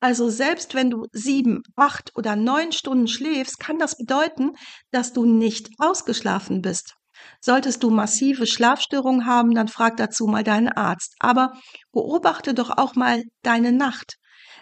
Also 0.00 0.28
selbst 0.28 0.74
wenn 0.74 0.90
du 0.90 1.06
sieben, 1.12 1.62
acht 1.76 2.12
oder 2.16 2.36
neun 2.36 2.72
Stunden 2.72 3.08
schläfst, 3.08 3.58
kann 3.58 3.78
das 3.78 3.96
bedeuten, 3.96 4.52
dass 4.90 5.12
du 5.12 5.24
nicht 5.24 5.70
ausgeschlafen 5.78 6.60
bist. 6.60 6.94
Solltest 7.40 7.82
du 7.82 7.90
massive 7.90 8.46
Schlafstörungen 8.46 9.26
haben, 9.26 9.54
dann 9.54 9.68
frag 9.68 9.96
dazu 9.96 10.26
mal 10.26 10.44
deinen 10.44 10.68
Arzt. 10.68 11.14
Aber 11.20 11.52
beobachte 11.92 12.54
doch 12.54 12.76
auch 12.76 12.94
mal 12.96 13.22
deine 13.42 13.72
Nacht. 13.72 14.16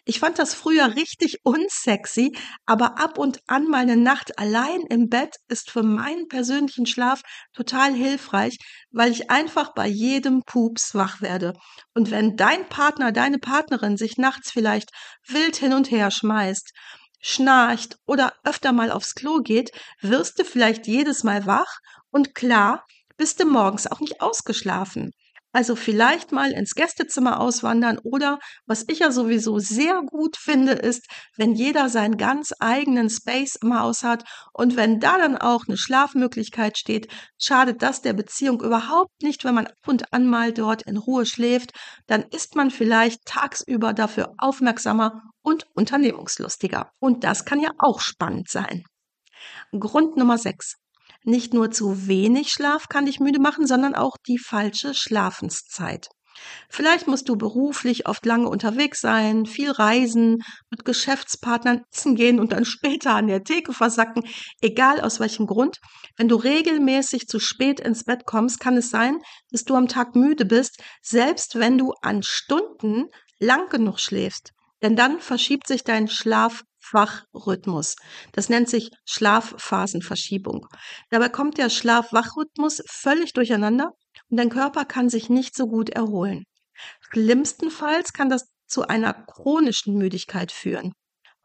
Ich 0.04 0.18
fand 0.18 0.40
das 0.40 0.52
früher 0.52 0.97
richtig 0.97 1.38
unsexy, 1.44 2.37
aber 2.66 2.99
ab 2.99 3.18
und 3.18 3.38
an 3.47 3.68
mal 3.68 3.82
eine 3.82 3.97
Nacht 3.97 4.37
allein 4.37 4.80
im 4.90 5.09
Bett 5.09 5.37
ist 5.47 5.71
für 5.71 5.85
meinen 5.85 6.26
persönlichen 6.26 6.87
Schlaf 6.87 7.23
total 7.52 7.94
hilfreich, 7.94 8.56
weil 8.90 9.12
ich 9.12 9.30
einfach 9.30 9.75
bei 9.75 9.87
jedem 9.87 10.42
Pups 10.44 10.97
wach 10.97 11.21
werde. 11.21 11.52
Und 11.94 12.11
wenn 12.11 12.37
dein 12.37 12.68
Partner, 12.68 13.12
deine 13.12 13.38
Partnerin 13.38 13.97
sich 13.97 14.16
nachts 14.16 14.50
vielleicht 14.50 14.90
wild 15.28 15.54
hin 15.54 15.73
und 15.73 15.92
her 15.92 16.11
schmeißt, 16.11 16.73
schnarcht 17.21 17.97
oder 18.04 18.32
öfter 18.42 18.73
mal 18.73 18.90
aufs 18.90 19.14
Klo 19.14 19.38
geht, 19.38 19.71
wirst 20.00 20.37
du 20.40 20.44
vielleicht 20.44 20.88
jedes 20.88 21.23
Mal 21.23 21.47
wach 21.47 21.78
und 22.11 22.35
klar, 22.35 22.85
bist 23.16 23.38
du 23.38 23.44
morgens 23.44 23.87
auch 23.87 24.00
nicht 24.00 24.21
ausgeschlafen. 24.21 25.12
Also 25.52 25.76
vielleicht 25.76 26.32
mal 26.32 26.50
ins 26.50 26.75
Gästezimmer 26.75 27.40
auswandern 27.40 27.99
oder 28.02 28.38
was 28.66 28.85
ich 28.88 29.00
ja 29.00 29.12
sowieso 29.12 29.59
sehr 29.59 30.02
gut 30.02 30.37
finde, 30.37 30.73
ist, 30.73 31.06
wenn 31.37 31.52
jeder 31.54 31.90
seinen 31.90 32.16
ganz 32.16 32.54
eigenen 32.59 33.11
Space 33.11 33.56
im 33.56 33.78
Haus 33.78 34.02
hat 34.02 34.25
und 34.54 34.76
wenn 34.76 34.99
da 34.99 35.18
dann 35.18 35.37
auch 35.37 35.64
eine 35.68 35.76
Schlafmöglichkeit 35.76 36.78
steht, 36.78 37.09
schadet 37.38 37.82
das 37.82 38.00
der 38.00 38.14
Beziehung 38.14 38.62
überhaupt 38.62 39.23
nicht, 39.23 39.44
wenn 39.44 39.54
man 39.54 39.66
ab 39.66 39.87
und 39.87 40.12
an 40.12 40.26
mal 40.26 40.52
dort 40.52 40.82
in 40.82 40.97
Ruhe 40.97 41.26
schläft, 41.26 41.73
dann 42.06 42.23
ist 42.23 42.56
man 42.56 42.71
vielleicht 42.71 43.25
tagsüber 43.26 43.92
dafür 43.92 44.32
aufmerksamer 44.38 45.23
und 45.42 45.66
unternehmungslustiger. 45.75 46.90
Und 46.99 47.25
das 47.25 47.44
kann 47.44 47.61
ja 47.61 47.71
auch 47.78 48.00
spannend 48.00 48.49
sein. 48.49 48.85
Grund 49.73 50.16
Nummer 50.16 50.38
6. 50.38 50.81
Nicht 51.24 51.54
nur 51.54 51.70
zu 51.70 52.08
wenig 52.08 52.50
Schlaf 52.50 52.88
kann 52.88 53.06
dich 53.06 53.20
müde 53.20 53.38
machen, 53.38 53.66
sondern 53.66 53.94
auch 53.94 54.16
die 54.26 54.38
falsche 54.38 54.94
Schlafenszeit. 54.94 56.08
Vielleicht 56.68 57.06
musst 57.06 57.28
du 57.28 57.36
beruflich 57.36 58.08
oft 58.08 58.24
lange 58.26 58.48
unterwegs 58.48 59.00
sein, 59.00 59.46
viel 59.46 59.70
reisen, 59.70 60.42
mit 60.70 60.84
Geschäftspartnern 60.84 61.82
essen 61.92 62.16
gehen 62.16 62.40
und 62.40 62.52
dann 62.52 62.64
später 62.64 63.14
an 63.14 63.26
der 63.26 63.44
Theke 63.44 63.72
versacken. 63.72 64.24
Egal 64.60 65.00
aus 65.00 65.20
welchem 65.20 65.46
Grund. 65.46 65.78
Wenn 66.16 66.28
du 66.28 66.36
regelmäßig 66.36 67.28
zu 67.28 67.38
spät 67.38 67.80
ins 67.80 68.04
Bett 68.04 68.24
kommst, 68.26 68.60
kann 68.60 68.76
es 68.76 68.90
sein, 68.90 69.18
dass 69.50 69.64
du 69.64 69.76
am 69.76 69.88
Tag 69.88 70.14
müde 70.16 70.44
bist, 70.44 70.82
selbst 71.02 71.58
wenn 71.58 71.78
du 71.78 71.92
an 72.02 72.22
Stunden 72.22 73.06
lang 73.38 73.68
genug 73.68 73.98
schläfst. 74.00 74.52
Denn 74.82 74.96
dann 74.96 75.20
verschiebt 75.20 75.68
sich 75.68 75.84
dein 75.84 76.08
Schlaf 76.08 76.64
Wachrhythmus. 76.92 77.96
Das 78.32 78.48
nennt 78.48 78.68
sich 78.68 78.90
Schlafphasenverschiebung. 79.04 80.66
Dabei 81.10 81.28
kommt 81.28 81.58
der 81.58 81.70
Schlaf-Wach-Rhythmus 81.70 82.82
völlig 82.86 83.32
durcheinander 83.32 83.92
und 84.30 84.36
dein 84.36 84.50
Körper 84.50 84.84
kann 84.84 85.08
sich 85.08 85.28
nicht 85.28 85.54
so 85.54 85.66
gut 85.66 85.90
erholen. 85.90 86.44
Schlimmstenfalls 87.10 88.12
kann 88.12 88.28
das 88.28 88.48
zu 88.66 88.88
einer 88.88 89.12
chronischen 89.12 89.96
Müdigkeit 89.96 90.50
führen. 90.50 90.92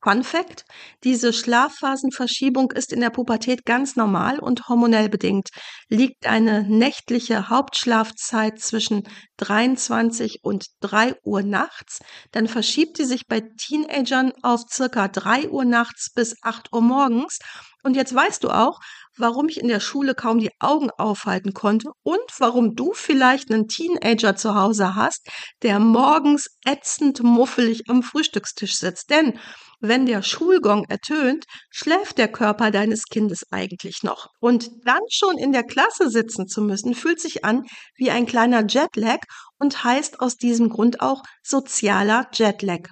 Fun 0.07 0.23
Fact: 0.23 0.63
Diese 1.03 1.33
Schlafphasenverschiebung 1.33 2.71
ist 2.71 2.93
in 2.93 3.01
der 3.01 3.09
Pubertät 3.09 3.65
ganz 3.65 3.97
normal 3.97 4.39
und 4.39 4.69
hormonell 4.69 5.09
bedingt. 5.09 5.49
Liegt 5.89 6.25
eine 6.25 6.63
nächtliche 6.63 7.49
Hauptschlafzeit 7.49 8.57
zwischen 8.57 9.03
23 9.35 10.39
und 10.43 10.67
3 10.79 11.15
Uhr 11.25 11.43
nachts, 11.43 11.99
dann 12.31 12.47
verschiebt 12.47 12.95
sie 12.95 13.03
sich 13.03 13.27
bei 13.27 13.41
Teenagern 13.41 14.31
auf 14.43 14.61
circa 14.71 15.09
3 15.09 15.49
Uhr 15.49 15.65
nachts 15.65 16.13
bis 16.13 16.37
8 16.41 16.71
Uhr 16.71 16.81
morgens. 16.81 17.39
Und 17.83 17.97
jetzt 17.97 18.15
weißt 18.15 18.45
du 18.45 18.49
auch, 18.49 18.79
warum 19.17 19.49
ich 19.49 19.59
in 19.59 19.67
der 19.67 19.79
Schule 19.79 20.15
kaum 20.15 20.39
die 20.39 20.51
Augen 20.59 20.89
aufhalten 20.91 21.53
konnte 21.53 21.91
und 22.03 22.19
warum 22.39 22.75
du 22.75 22.93
vielleicht 22.93 23.51
einen 23.51 23.67
Teenager 23.67 24.35
zu 24.35 24.55
Hause 24.55 24.95
hast, 24.95 25.27
der 25.61 25.79
morgens 25.79 26.47
ätzend 26.65 27.21
muffelig 27.23 27.89
am 27.89 28.03
Frühstückstisch 28.03 28.77
sitzt. 28.77 29.09
Denn 29.09 29.39
wenn 29.79 30.07
der 30.07 30.23
Schulgong 30.23 30.85
ertönt, 30.85 31.45
schläft 31.69 32.17
der 32.17 32.31
Körper 32.31 32.71
deines 32.71 33.05
Kindes 33.05 33.43
eigentlich 33.51 34.01
noch. 34.01 34.27
Und 34.39 34.71
dann 34.85 35.01
schon 35.09 35.37
in 35.37 35.51
der 35.51 35.63
Klasse 35.63 36.09
sitzen 36.09 36.47
zu 36.47 36.61
müssen, 36.61 36.95
fühlt 36.95 37.21
sich 37.21 37.45
an 37.45 37.63
wie 37.95 38.09
ein 38.09 38.25
kleiner 38.25 38.65
Jetlag 38.67 39.19
und 39.59 39.83
heißt 39.83 40.19
aus 40.19 40.37
diesem 40.37 40.69
Grund 40.69 41.01
auch 41.01 41.21
sozialer 41.43 42.27
Jetlag. 42.33 42.89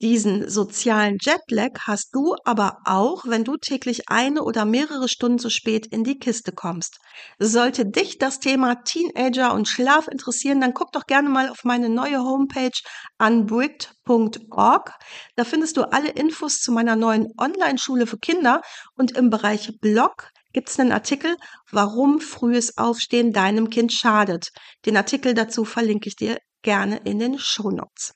Diesen 0.00 0.48
sozialen 0.48 1.18
Jetlag 1.20 1.80
hast 1.80 2.14
du 2.14 2.36
aber 2.44 2.78
auch, 2.84 3.24
wenn 3.26 3.42
du 3.42 3.56
täglich 3.56 4.08
eine 4.08 4.44
oder 4.44 4.64
mehrere 4.64 5.08
Stunden 5.08 5.40
zu 5.40 5.50
spät 5.50 5.88
in 5.88 6.04
die 6.04 6.20
Kiste 6.20 6.52
kommst. 6.52 6.98
Sollte 7.40 7.84
dich 7.84 8.16
das 8.16 8.38
Thema 8.38 8.76
Teenager 8.84 9.52
und 9.52 9.66
Schlaf 9.66 10.06
interessieren, 10.06 10.60
dann 10.60 10.72
guck 10.72 10.92
doch 10.92 11.06
gerne 11.06 11.28
mal 11.28 11.48
auf 11.48 11.64
meine 11.64 11.88
neue 11.88 12.20
Homepage 12.20 12.78
unbricked.org. 13.18 14.92
Da 15.34 15.44
findest 15.44 15.76
du 15.76 15.82
alle 15.82 16.10
Infos 16.10 16.58
zu 16.58 16.70
meiner 16.70 16.94
neuen 16.94 17.26
Online-Schule 17.36 18.06
für 18.06 18.18
Kinder 18.18 18.62
und 18.94 19.16
im 19.16 19.30
Bereich 19.30 19.80
Blog 19.80 20.30
gibt 20.52 20.68
es 20.68 20.78
einen 20.78 20.92
Artikel, 20.92 21.36
warum 21.72 22.20
frühes 22.20 22.78
Aufstehen 22.78 23.32
deinem 23.32 23.68
Kind 23.68 23.92
schadet. 23.92 24.50
Den 24.86 24.96
Artikel 24.96 25.34
dazu 25.34 25.64
verlinke 25.64 26.08
ich 26.08 26.14
dir 26.14 26.38
gerne 26.62 26.98
in 26.98 27.18
den 27.18 27.36
Shownotes. 27.38 28.12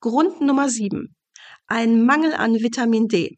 Grund 0.00 0.40
Nummer 0.40 0.70
sieben. 0.70 1.14
Ein 1.66 2.06
Mangel 2.06 2.32
an 2.32 2.54
Vitamin 2.54 3.06
D. 3.06 3.36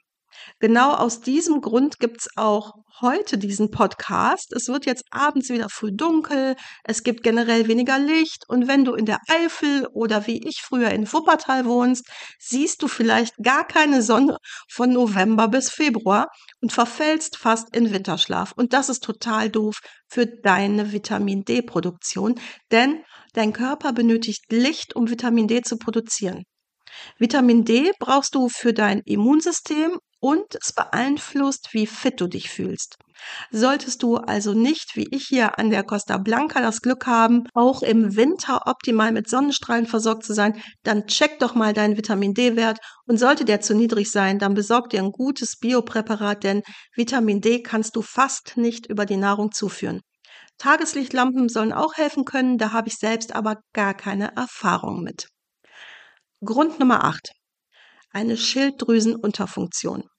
Genau 0.61 0.93
aus 0.93 1.21
diesem 1.21 1.61
Grund 1.61 1.99
gibt's 1.99 2.29
auch 2.37 2.75
heute 3.01 3.37
diesen 3.37 3.73
Podcast. 3.73 4.53
Es 4.53 4.69
wird 4.69 4.87
jetzt 4.87 5.05
abends 5.11 5.49
wieder 5.49 5.69
früh 5.69 5.91
dunkel, 5.93 6.55
es 6.85 7.03
gibt 7.03 7.25
generell 7.25 7.67
weniger 7.67 7.99
Licht 7.99 8.45
und 8.49 8.69
wenn 8.69 8.85
du 8.85 8.95
in 8.95 9.07
der 9.07 9.19
Eifel 9.29 9.89
oder 9.93 10.29
wie 10.29 10.47
ich 10.47 10.63
früher 10.63 10.91
in 10.91 11.13
Wuppertal 11.13 11.65
wohnst, 11.65 12.07
siehst 12.39 12.81
du 12.83 12.87
vielleicht 12.89 13.35
gar 13.43 13.67
keine 13.67 14.03
Sonne 14.03 14.37
von 14.71 14.93
November 14.93 15.49
bis 15.49 15.69
Februar 15.69 16.29
und 16.61 16.73
verfällst 16.73 17.37
fast 17.37 17.75
in 17.75 17.93
Winterschlaf. 17.93 18.53
Und 18.53 18.73
das 18.73 18.89
ist 18.89 19.03
total 19.03 19.51
doof 19.51 19.81
für 20.07 20.27
deine 20.27 20.93
Vitamin 20.93 21.43
D-Produktion, 21.43 22.37
denn 22.71 23.03
dein 23.33 23.53
Körper 23.53 23.93
benötigt 23.93 24.45
Licht, 24.53 24.95
um 24.95 25.11
Vitamin 25.11 25.49
D 25.49 25.63
zu 25.63 25.77
produzieren. 25.77 26.45
Vitamin 27.19 27.65
D 27.65 27.93
brauchst 27.99 28.35
du 28.35 28.49
für 28.49 28.73
dein 28.73 29.01
Immunsystem 29.05 29.99
und 30.23 30.55
es 30.55 30.73
beeinflusst, 30.73 31.71
wie 31.73 31.87
fit 31.87 32.21
du 32.21 32.29
dich 32.29 32.49
fühlst. 32.49 32.97
Solltest 33.51 34.05
du 34.05 34.17
also 34.17 34.55
nicht, 34.55 34.95
wie 34.95 35.09
ich 35.11 35.27
hier 35.27 35.59
an 35.59 35.71
der 35.71 35.83
Costa 35.83 36.17
Blanca, 36.17 36.61
das 36.61 36.81
Glück 36.81 37.07
haben, 37.07 37.45
auch 37.55 37.83
im 37.83 38.15
Winter 38.17 38.63
optimal 38.67 39.11
mit 39.11 39.29
Sonnenstrahlen 39.29 39.87
versorgt 39.87 40.25
zu 40.25 40.33
sein, 40.33 40.63
dann 40.85 41.07
check 41.09 41.41
doch 41.41 41.57
mal 41.57 41.73
deinen 41.73 41.97
Vitamin 41.97 42.35
D-Wert 42.35 42.79
und 43.07 43.19
sollte 43.19 43.45
der 43.45 43.61
zu 43.61 43.75
niedrig 43.75 44.13
sein, 44.13 44.39
dann 44.39 44.55
besorg 44.55 44.91
dir 44.91 45.03
ein 45.03 45.11
gutes 45.11 45.59
Biopräparat, 45.59 46.45
denn 46.45 46.63
Vitamin 46.95 47.41
D 47.41 47.61
kannst 47.61 47.97
du 47.97 48.03
fast 48.03 48.57
nicht 48.57 48.87
über 48.87 49.07
die 49.07 49.17
Nahrung 49.17 49.51
zuführen. 49.51 50.01
Tageslichtlampen 50.59 51.49
sollen 51.49 51.73
auch 51.73 51.95
helfen 51.95 52.25
können, 52.25 52.59
da 52.59 52.73
habe 52.73 52.89
ich 52.89 52.95
selbst 52.95 53.35
aber 53.35 53.57
gar 53.73 53.95
keine 53.95 54.37
Erfahrung 54.37 55.03
mit. 55.03 55.27
Grund 56.45 56.81
Nummer 56.81 57.05
8. 57.05 57.35
Eine 58.11 58.37
Schilddrüsenunterfunktion. 58.37 60.11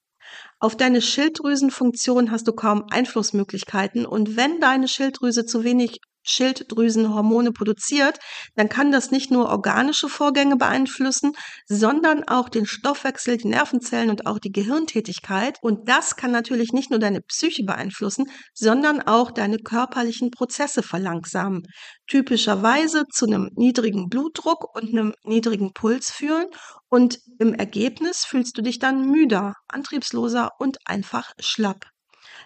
Auf 0.58 0.78
deine 0.78 1.02
Schilddrüsenfunktion 1.02 2.32
hast 2.32 2.48
du 2.48 2.54
kaum 2.54 2.86
Einflussmöglichkeiten 2.90 4.06
und 4.06 4.38
wenn 4.38 4.62
deine 4.62 4.88
Schilddrüse 4.88 5.46
zu 5.46 5.66
wenig 5.66 6.00
Schilddrüsenhormone 6.24 7.52
produziert, 7.52 8.20
dann 8.56 8.70
kann 8.70 8.92
das 8.92 9.12
nicht 9.12 9.32
nur 9.32 9.50
organische 9.50 10.10
Vorgänge 10.10 10.56
beeinflussen, 10.56 11.34
sondern 11.68 12.24
auch 12.28 12.50
den 12.50 12.66
Stoffwechsel, 12.66 13.38
die 13.38 13.48
Nervenzellen 13.48 14.10
und 14.10 14.26
auch 14.26 14.40
die 14.40 14.52
Gehirntätigkeit. 14.52 15.58
Und 15.62 15.88
das 15.90 16.16
kann 16.16 16.32
natürlich 16.32 16.74
nicht 16.74 16.90
nur 16.90 17.00
deine 17.00 17.22
Psyche 17.22 17.64
beeinflussen, 17.64 18.26
sondern 18.54 19.02
auch 19.02 19.32
deine 19.32 19.58
körperlichen 19.58 20.32
Prozesse 20.32 20.84
verlangsamen. 20.84 21.64
Typischerweise 22.08 23.06
zu 23.12 23.26
einem 23.26 23.50
niedrigen 23.56 24.10
Blutdruck 24.10 24.76
und 24.76 24.90
einem 24.90 25.14
niedrigen 25.24 25.74
Puls 25.74 26.12
führen. 26.12 26.48
Und 26.90 27.20
im 27.40 27.54
Ergebnis 27.54 28.26
fühlst 28.26 28.58
du 28.58 28.62
dich 28.62 28.80
dann 28.80 29.10
müder, 29.10 29.54
antriebsloser 29.68 30.52
und 30.60 30.78
einfach 30.86 31.32
schlapp. 31.40 31.93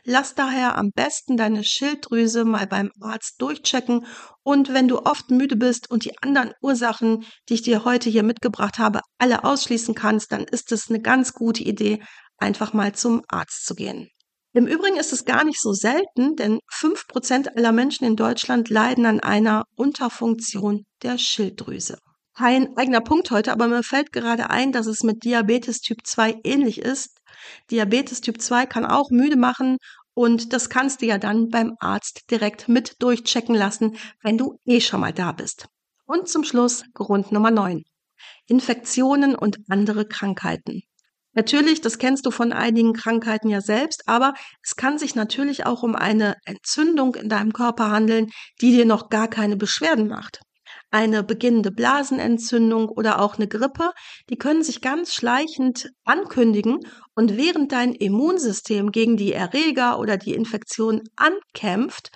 Lass 0.04 0.36
daher 0.36 0.78
am 0.78 0.92
besten 0.94 1.38
deine 1.38 1.64
Schilddrüse 1.64 2.46
mal 2.46 2.68
beim 2.68 2.92
Arzt 3.02 3.42
durchchecken 3.42 4.06
und 4.44 4.74
wenn 4.74 4.88
du 4.88 5.00
oft 5.00 5.30
müde 5.30 5.56
bist 5.56 5.90
und 5.90 6.06
die 6.06 6.18
anderen 6.22 6.54
Ursachen, 6.62 7.26
die 7.50 7.56
ich 7.56 7.62
dir 7.62 7.86
heute 7.86 8.10
hier 8.10 8.24
mitgebracht 8.24 8.80
habe, 8.80 9.02
alle 9.18 9.44
ausschließen 9.44 9.96
kannst, 9.96 10.32
dann 10.32 10.44
ist 10.44 10.72
es 10.72 10.90
eine 10.90 11.02
ganz 11.02 11.34
gute 11.34 11.64
Idee, 11.64 12.02
einfach 12.38 12.74
mal 12.74 12.94
zum 12.94 13.24
Arzt 13.28 13.66
zu 13.66 13.76
gehen. 13.76 14.10
Im 14.54 14.66
Übrigen 14.66 14.98
ist 14.98 15.14
es 15.14 15.26
gar 15.26 15.44
nicht 15.44 15.62
so 15.62 15.74
selten, 15.74 16.36
denn 16.36 16.60
fünf 16.68 17.08
Prozent 17.08 17.56
aller 17.56 17.72
Menschen 17.72 18.06
in 18.06 18.16
Deutschland 18.16 18.70
leiden 18.70 19.06
an 19.06 19.20
einer 19.20 19.66
Unterfunktion 19.76 20.86
der 21.04 21.18
Schilddrüse. 21.18 22.00
Kein 22.36 22.76
eigener 22.78 23.02
Punkt 23.02 23.32
heute, 23.32 23.52
aber 23.52 23.68
mir 23.68 23.84
fällt 23.84 24.12
gerade 24.12 24.50
ein, 24.50 24.72
dass 24.72 24.88
es 24.88 25.04
mit 25.04 25.24
Diabetes 25.24 25.82
Typ 25.82 26.06
2 26.06 26.42
ähnlich 26.44 26.80
ist. 26.80 27.17
Diabetes 27.72 28.22
Typ 28.22 28.42
2 28.42 28.66
kann 28.66 28.86
auch 28.86 29.10
müde 29.10 29.38
machen 29.38 29.78
und 30.14 30.54
das 30.54 30.70
kannst 30.70 31.02
du 31.02 31.06
ja 31.06 31.18
dann 31.18 31.50
beim 31.50 31.76
Arzt 31.80 32.32
direkt 32.32 32.68
mit 32.68 32.96
durchchecken 33.00 33.56
lassen, 33.56 33.98
wenn 34.24 34.38
du 34.38 34.60
eh 34.66 34.82
schon 34.82 35.02
mal 35.02 35.14
da 35.14 35.32
bist. 35.32 35.68
Und 36.06 36.28
zum 36.28 36.44
Schluss 36.44 36.84
Grund 36.94 37.32
Nummer 37.32 37.52
9. 37.52 37.84
Infektionen 38.48 39.36
und 39.36 39.60
andere 39.70 40.08
Krankheiten. 40.08 40.82
Natürlich, 41.34 41.82
das 41.82 42.00
kennst 42.00 42.26
du 42.26 42.32
von 42.32 42.52
einigen 42.52 42.94
Krankheiten 42.94 43.50
ja 43.50 43.62
selbst, 43.62 44.08
aber 44.08 44.34
es 44.64 44.76
kann 44.76 44.98
sich 44.98 45.14
natürlich 45.14 45.68
auch 45.68 45.84
um 45.84 45.96
eine 45.96 46.36
Entzündung 46.46 47.14
in 47.14 47.30
deinem 47.30 47.54
Körper 47.54 47.92
handeln, 47.92 48.32
die 48.60 48.72
dir 48.72 48.86
noch 48.86 49.10
gar 49.10 49.28
keine 49.28 49.56
Beschwerden 49.56 50.08
macht 50.08 50.40
eine 50.92 51.24
beginnende 51.24 51.72
Blasenentzündung 51.72 52.90
oder 52.90 53.22
auch 53.22 53.36
eine 53.36 53.48
Grippe, 53.48 53.92
die 54.30 54.38
können 54.38 54.64
sich 54.64 54.82
ganz 54.82 55.14
schleichend 55.14 55.90
ankündigen 56.06 56.80
und 57.16 57.38
während 57.38 57.72
dein 57.72 57.94
Immunsystem 57.94 58.92
gegen 58.92 59.18
die 59.18 59.34
Erreger 59.34 60.00
oder 60.00 60.18
die 60.18 60.34
Infektion 60.34 61.02
ankämpft 61.16 62.12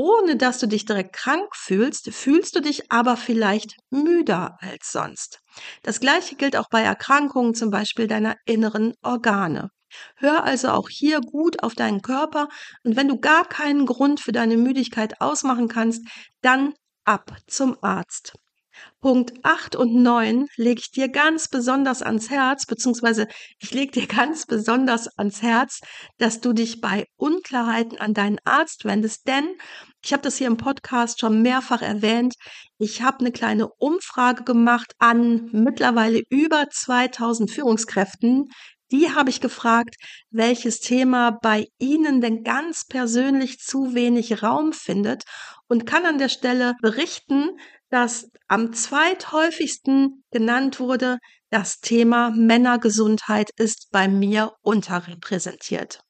ohne 0.00 0.36
dass 0.36 0.58
du 0.58 0.66
dich 0.66 0.86
direkt 0.86 1.14
krank 1.14 1.54
fühlst, 1.54 2.10
fühlst 2.10 2.56
du 2.56 2.60
dich 2.60 2.90
aber 2.90 3.18
vielleicht 3.18 3.76
müder 3.90 4.56
als 4.60 4.92
sonst. 4.92 5.40
Das 5.82 6.00
gleiche 6.00 6.36
gilt 6.36 6.56
auch 6.56 6.70
bei 6.70 6.80
Erkrankungen, 6.80 7.54
zum 7.54 7.70
Beispiel 7.70 8.06
deiner 8.06 8.36
inneren 8.46 8.94
Organe. 9.02 9.68
Hör 10.16 10.44
also 10.44 10.68
auch 10.68 10.88
hier 10.88 11.20
gut 11.20 11.62
auf 11.62 11.74
deinen 11.74 12.00
Körper 12.00 12.48
und 12.84 12.96
wenn 12.96 13.08
du 13.08 13.18
gar 13.18 13.44
keinen 13.46 13.84
Grund 13.84 14.20
für 14.20 14.32
deine 14.32 14.56
Müdigkeit 14.56 15.20
ausmachen 15.20 15.68
kannst, 15.68 16.06
dann 16.40 16.72
ab 17.10 17.36
zum 17.48 17.76
Arzt. 17.82 18.34
Punkt 19.00 19.32
8 19.42 19.74
und 19.74 19.92
9 19.94 20.46
lege 20.56 20.80
ich 20.80 20.92
dir 20.92 21.08
ganz 21.08 21.48
besonders 21.48 22.02
ans 22.02 22.30
Herz, 22.30 22.66
beziehungsweise 22.66 23.26
ich 23.58 23.72
lege 23.72 23.90
dir 23.90 24.06
ganz 24.20 24.46
besonders 24.46 25.08
ans 25.18 25.42
Herz, 25.42 25.80
dass 26.18 26.40
du 26.40 26.52
dich 26.52 26.80
bei 26.80 27.06
Unklarheiten 27.16 27.98
an 27.98 28.14
deinen 28.14 28.38
Arzt 28.44 28.84
wendest, 28.84 29.26
denn 29.26 29.56
ich 30.04 30.12
habe 30.12 30.22
das 30.22 30.36
hier 30.36 30.46
im 30.46 30.56
Podcast 30.56 31.18
schon 31.18 31.42
mehrfach 31.42 31.82
erwähnt. 31.82 32.34
Ich 32.78 33.02
habe 33.02 33.18
eine 33.18 33.32
kleine 33.32 33.68
Umfrage 33.68 34.44
gemacht 34.44 34.92
an 35.00 35.48
mittlerweile 35.50 36.22
über 36.30 36.68
2000 36.70 37.50
Führungskräften, 37.50 38.50
die 38.90 39.12
habe 39.14 39.30
ich 39.30 39.40
gefragt, 39.40 39.96
welches 40.30 40.80
Thema 40.80 41.30
bei 41.42 41.66
Ihnen 41.78 42.20
denn 42.20 42.42
ganz 42.42 42.84
persönlich 42.86 43.58
zu 43.58 43.94
wenig 43.94 44.42
Raum 44.42 44.72
findet 44.72 45.24
und 45.68 45.86
kann 45.86 46.06
an 46.06 46.18
der 46.18 46.28
Stelle 46.28 46.74
berichten, 46.82 47.50
dass 47.90 48.28
am 48.48 48.72
zweithäufigsten 48.72 50.24
genannt 50.30 50.80
wurde, 50.80 51.18
das 51.50 51.80
Thema 51.80 52.30
Männergesundheit 52.30 53.50
ist 53.56 53.88
bei 53.90 54.08
mir 54.08 54.52
unterrepräsentiert. 54.62 56.00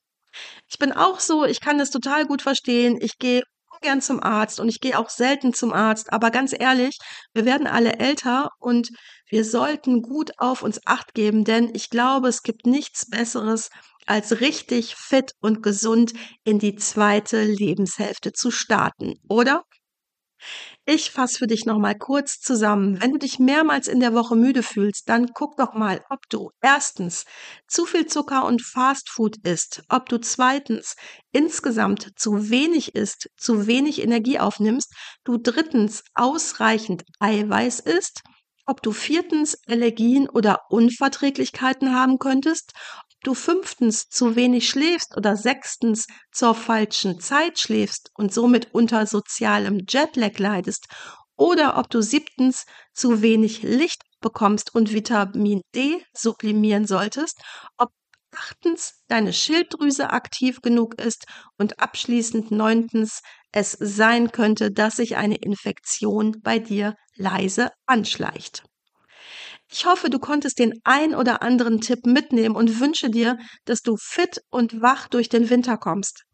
Ich 0.69 0.79
bin 0.79 0.93
auch 0.93 1.21
so, 1.21 1.45
ich 1.45 1.61
kann 1.61 1.79
das 1.79 1.91
total 1.91 2.27
gut 2.27 2.43
verstehen. 2.43 2.99
Ich 3.01 3.19
gehe 3.19 3.43
gern 3.81 4.03
zum 4.03 4.23
Arzt 4.23 4.61
und 4.61 4.69
ich 4.69 4.81
gehe 4.81 4.99
auch 4.99 5.09
selten 5.09 5.55
zum 5.55 5.73
Arzt. 5.73 6.13
Aber 6.13 6.31
ganz 6.31 6.55
ehrlich, 6.59 6.99
wir 7.33 7.45
werden 7.45 7.67
alle 7.67 7.95
älter 7.95 8.51
und 8.59 8.91
wir 9.31 9.45
sollten 9.45 10.03
gut 10.03 10.33
auf 10.39 10.63
uns 10.63 10.81
acht 10.87 11.15
geben, 11.15 11.45
denn 11.45 11.71
ich 11.75 11.89
glaube, 11.89 12.29
es 12.29 12.43
gibt 12.43 12.67
nichts 12.67 13.09
Besseres, 13.09 13.71
als 14.07 14.41
richtig 14.41 14.97
fit 14.97 15.33
und 15.41 15.63
gesund 15.63 16.13
in 16.45 16.59
die 16.59 16.75
zweite 16.75 17.45
Lebenshälfte 17.45 18.33
zu 18.33 18.51
starten, 18.51 19.15
oder? 19.29 19.65
Ich 20.87 21.11
fasse 21.11 21.39
für 21.39 21.47
dich 21.47 21.67
nochmal 21.67 21.97
kurz 21.97 22.41
zusammen. 22.41 23.01
Wenn 23.01 23.13
du 23.13 23.19
dich 23.19 23.39
mehrmals 23.39 23.87
in 23.87 24.01
der 24.01 24.15
Woche 24.15 24.35
müde 24.35 24.63
fühlst, 24.63 25.09
dann 25.09 25.29
guck 25.35 25.57
doch 25.57 25.75
mal, 25.75 26.03
ob 26.09 26.29
du 26.31 26.51
erstens 26.63 27.27
zu 27.69 27.85
viel 27.85 28.07
Zucker 28.07 28.47
und 28.47 28.63
Fastfood 28.63 29.37
isst, 29.47 29.83
ob 29.89 30.09
du 30.09 30.19
zweitens 30.19 30.97
insgesamt 31.33 32.11
zu 32.17 32.51
wenig 32.51 32.95
isst, 32.95 33.31
zu 33.37 33.67
wenig 33.67 34.03
Energie 34.03 34.39
aufnimmst, 34.39 34.93
du 35.25 35.37
drittens 35.37 36.03
ausreichend 36.15 37.05
Eiweiß 37.21 37.81
isst, 37.81 38.23
ob 38.71 38.83
du 38.83 38.93
viertens 38.93 39.59
Allergien 39.67 40.29
oder 40.29 40.61
Unverträglichkeiten 40.69 41.93
haben 41.93 42.21
könntest, 42.21 42.73
du 43.25 43.35
fünftens 43.35 44.09
zu 44.09 44.37
wenig 44.37 44.69
schläfst 44.69 45.17
oder 45.17 45.37
sechstens 45.37 46.07
zur 46.31 46.55
falschen 46.55 47.19
Zeit 47.19 47.59
schläfst 47.59 48.12
und 48.15 48.33
somit 48.33 48.73
unter 48.73 49.07
sozialem 49.07 49.81
Jetlag 49.89 50.39
leidest 50.39 50.87
oder 51.37 51.79
ob 51.79 51.91
du 51.91 52.00
siebtens 52.00 52.65
zu 52.95 53.23
wenig 53.23 53.65
Licht 53.65 54.03
bekommst 54.21 54.73
und 54.73 54.93
Vitamin 54.93 55.62
D 55.75 56.05
sublimieren 56.12 56.87
solltest, 56.87 57.41
ob 57.77 57.91
achtens 58.33 59.03
deine 59.09 59.33
Schilddrüse 59.33 60.11
aktiv 60.11 60.61
genug 60.62 60.95
ist 61.00 61.25
und 61.59 61.81
abschließend 61.81 62.53
neuntens 62.53 63.21
es 63.50 63.73
sein 63.73 64.31
könnte, 64.31 64.71
dass 64.71 64.97
sich 64.97 65.17
eine 65.17 65.37
Infektion 65.37 66.37
bei 66.41 66.61
dir 66.61 66.95
leise 67.21 67.71
anschleicht. 67.87 68.65
Ich 69.71 69.87
hoffe, 69.87 70.11
du 70.11 70.19
konntest 70.19 70.59
den 70.59 70.81
ein 70.83 71.15
oder 71.15 71.43
anderen 71.43 71.81
Tipp 71.81 72.05
mitnehmen 72.05 72.57
und 72.57 72.81
wünsche 72.81 73.09
dir, 73.09 73.39
dass 73.67 73.83
du 73.83 73.97
fit 73.97 74.41
und 74.50 74.83
wach 74.83 75.07
durch 75.07 75.29
den 75.29 75.49
Winter 75.49 75.77
kommst. 75.77 76.25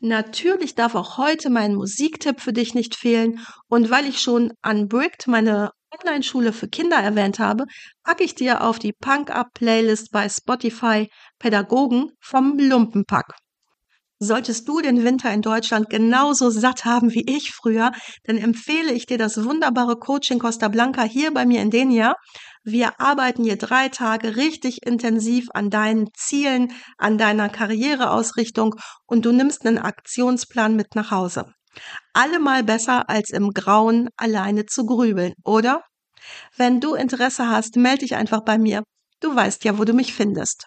Natürlich 0.00 0.74
darf 0.74 0.94
auch 0.94 1.16
heute 1.16 1.48
mein 1.48 1.74
Musiktipp 1.74 2.40
für 2.40 2.52
dich 2.52 2.74
nicht 2.74 2.94
fehlen 2.94 3.40
und 3.68 3.90
weil 3.90 4.06
ich 4.06 4.20
schon 4.20 4.52
Unbricked, 4.62 5.26
meine 5.26 5.70
Online-Schule 5.98 6.52
für 6.52 6.68
Kinder 6.68 6.96
erwähnt 6.96 7.38
habe, 7.38 7.64
packe 8.02 8.24
ich 8.24 8.34
dir 8.34 8.62
auf 8.62 8.78
die 8.78 8.92
Punk-Up-Playlist 8.92 10.10
bei 10.10 10.28
Spotify 10.28 11.08
Pädagogen 11.38 12.10
vom 12.20 12.58
Lumpenpack. 12.58 13.34
Solltest 14.24 14.68
du 14.68 14.80
den 14.80 15.02
Winter 15.02 15.32
in 15.32 15.42
Deutschland 15.42 15.90
genauso 15.90 16.48
satt 16.48 16.84
haben 16.84 17.12
wie 17.12 17.28
ich 17.28 17.50
früher, 17.50 17.90
dann 18.22 18.38
empfehle 18.38 18.92
ich 18.92 19.06
dir 19.06 19.18
das 19.18 19.42
wunderbare 19.42 19.96
Coaching 19.96 20.38
Costa 20.38 20.68
Blanca 20.68 21.02
hier 21.02 21.34
bei 21.34 21.44
mir 21.44 21.60
in 21.60 21.70
Denia. 21.70 22.14
Wir 22.62 23.00
arbeiten 23.00 23.42
hier 23.42 23.56
drei 23.56 23.88
Tage 23.88 24.36
richtig 24.36 24.86
intensiv 24.86 25.48
an 25.54 25.70
deinen 25.70 26.06
Zielen, 26.16 26.72
an 26.98 27.18
deiner 27.18 27.48
Karriereausrichtung 27.48 28.76
und 29.06 29.24
du 29.24 29.32
nimmst 29.32 29.66
einen 29.66 29.78
Aktionsplan 29.78 30.76
mit 30.76 30.94
nach 30.94 31.10
Hause. 31.10 31.46
Allemal 32.12 32.62
besser 32.62 33.10
als 33.10 33.30
im 33.30 33.50
Grauen 33.50 34.08
alleine 34.16 34.66
zu 34.66 34.86
grübeln, 34.86 35.32
oder? 35.42 35.82
Wenn 36.56 36.78
du 36.78 36.94
Interesse 36.94 37.48
hast, 37.48 37.74
melde 37.74 38.04
dich 38.04 38.14
einfach 38.14 38.44
bei 38.44 38.56
mir. 38.56 38.84
Du 39.18 39.34
weißt 39.34 39.64
ja, 39.64 39.78
wo 39.78 39.84
du 39.84 39.94
mich 39.94 40.14
findest. 40.14 40.66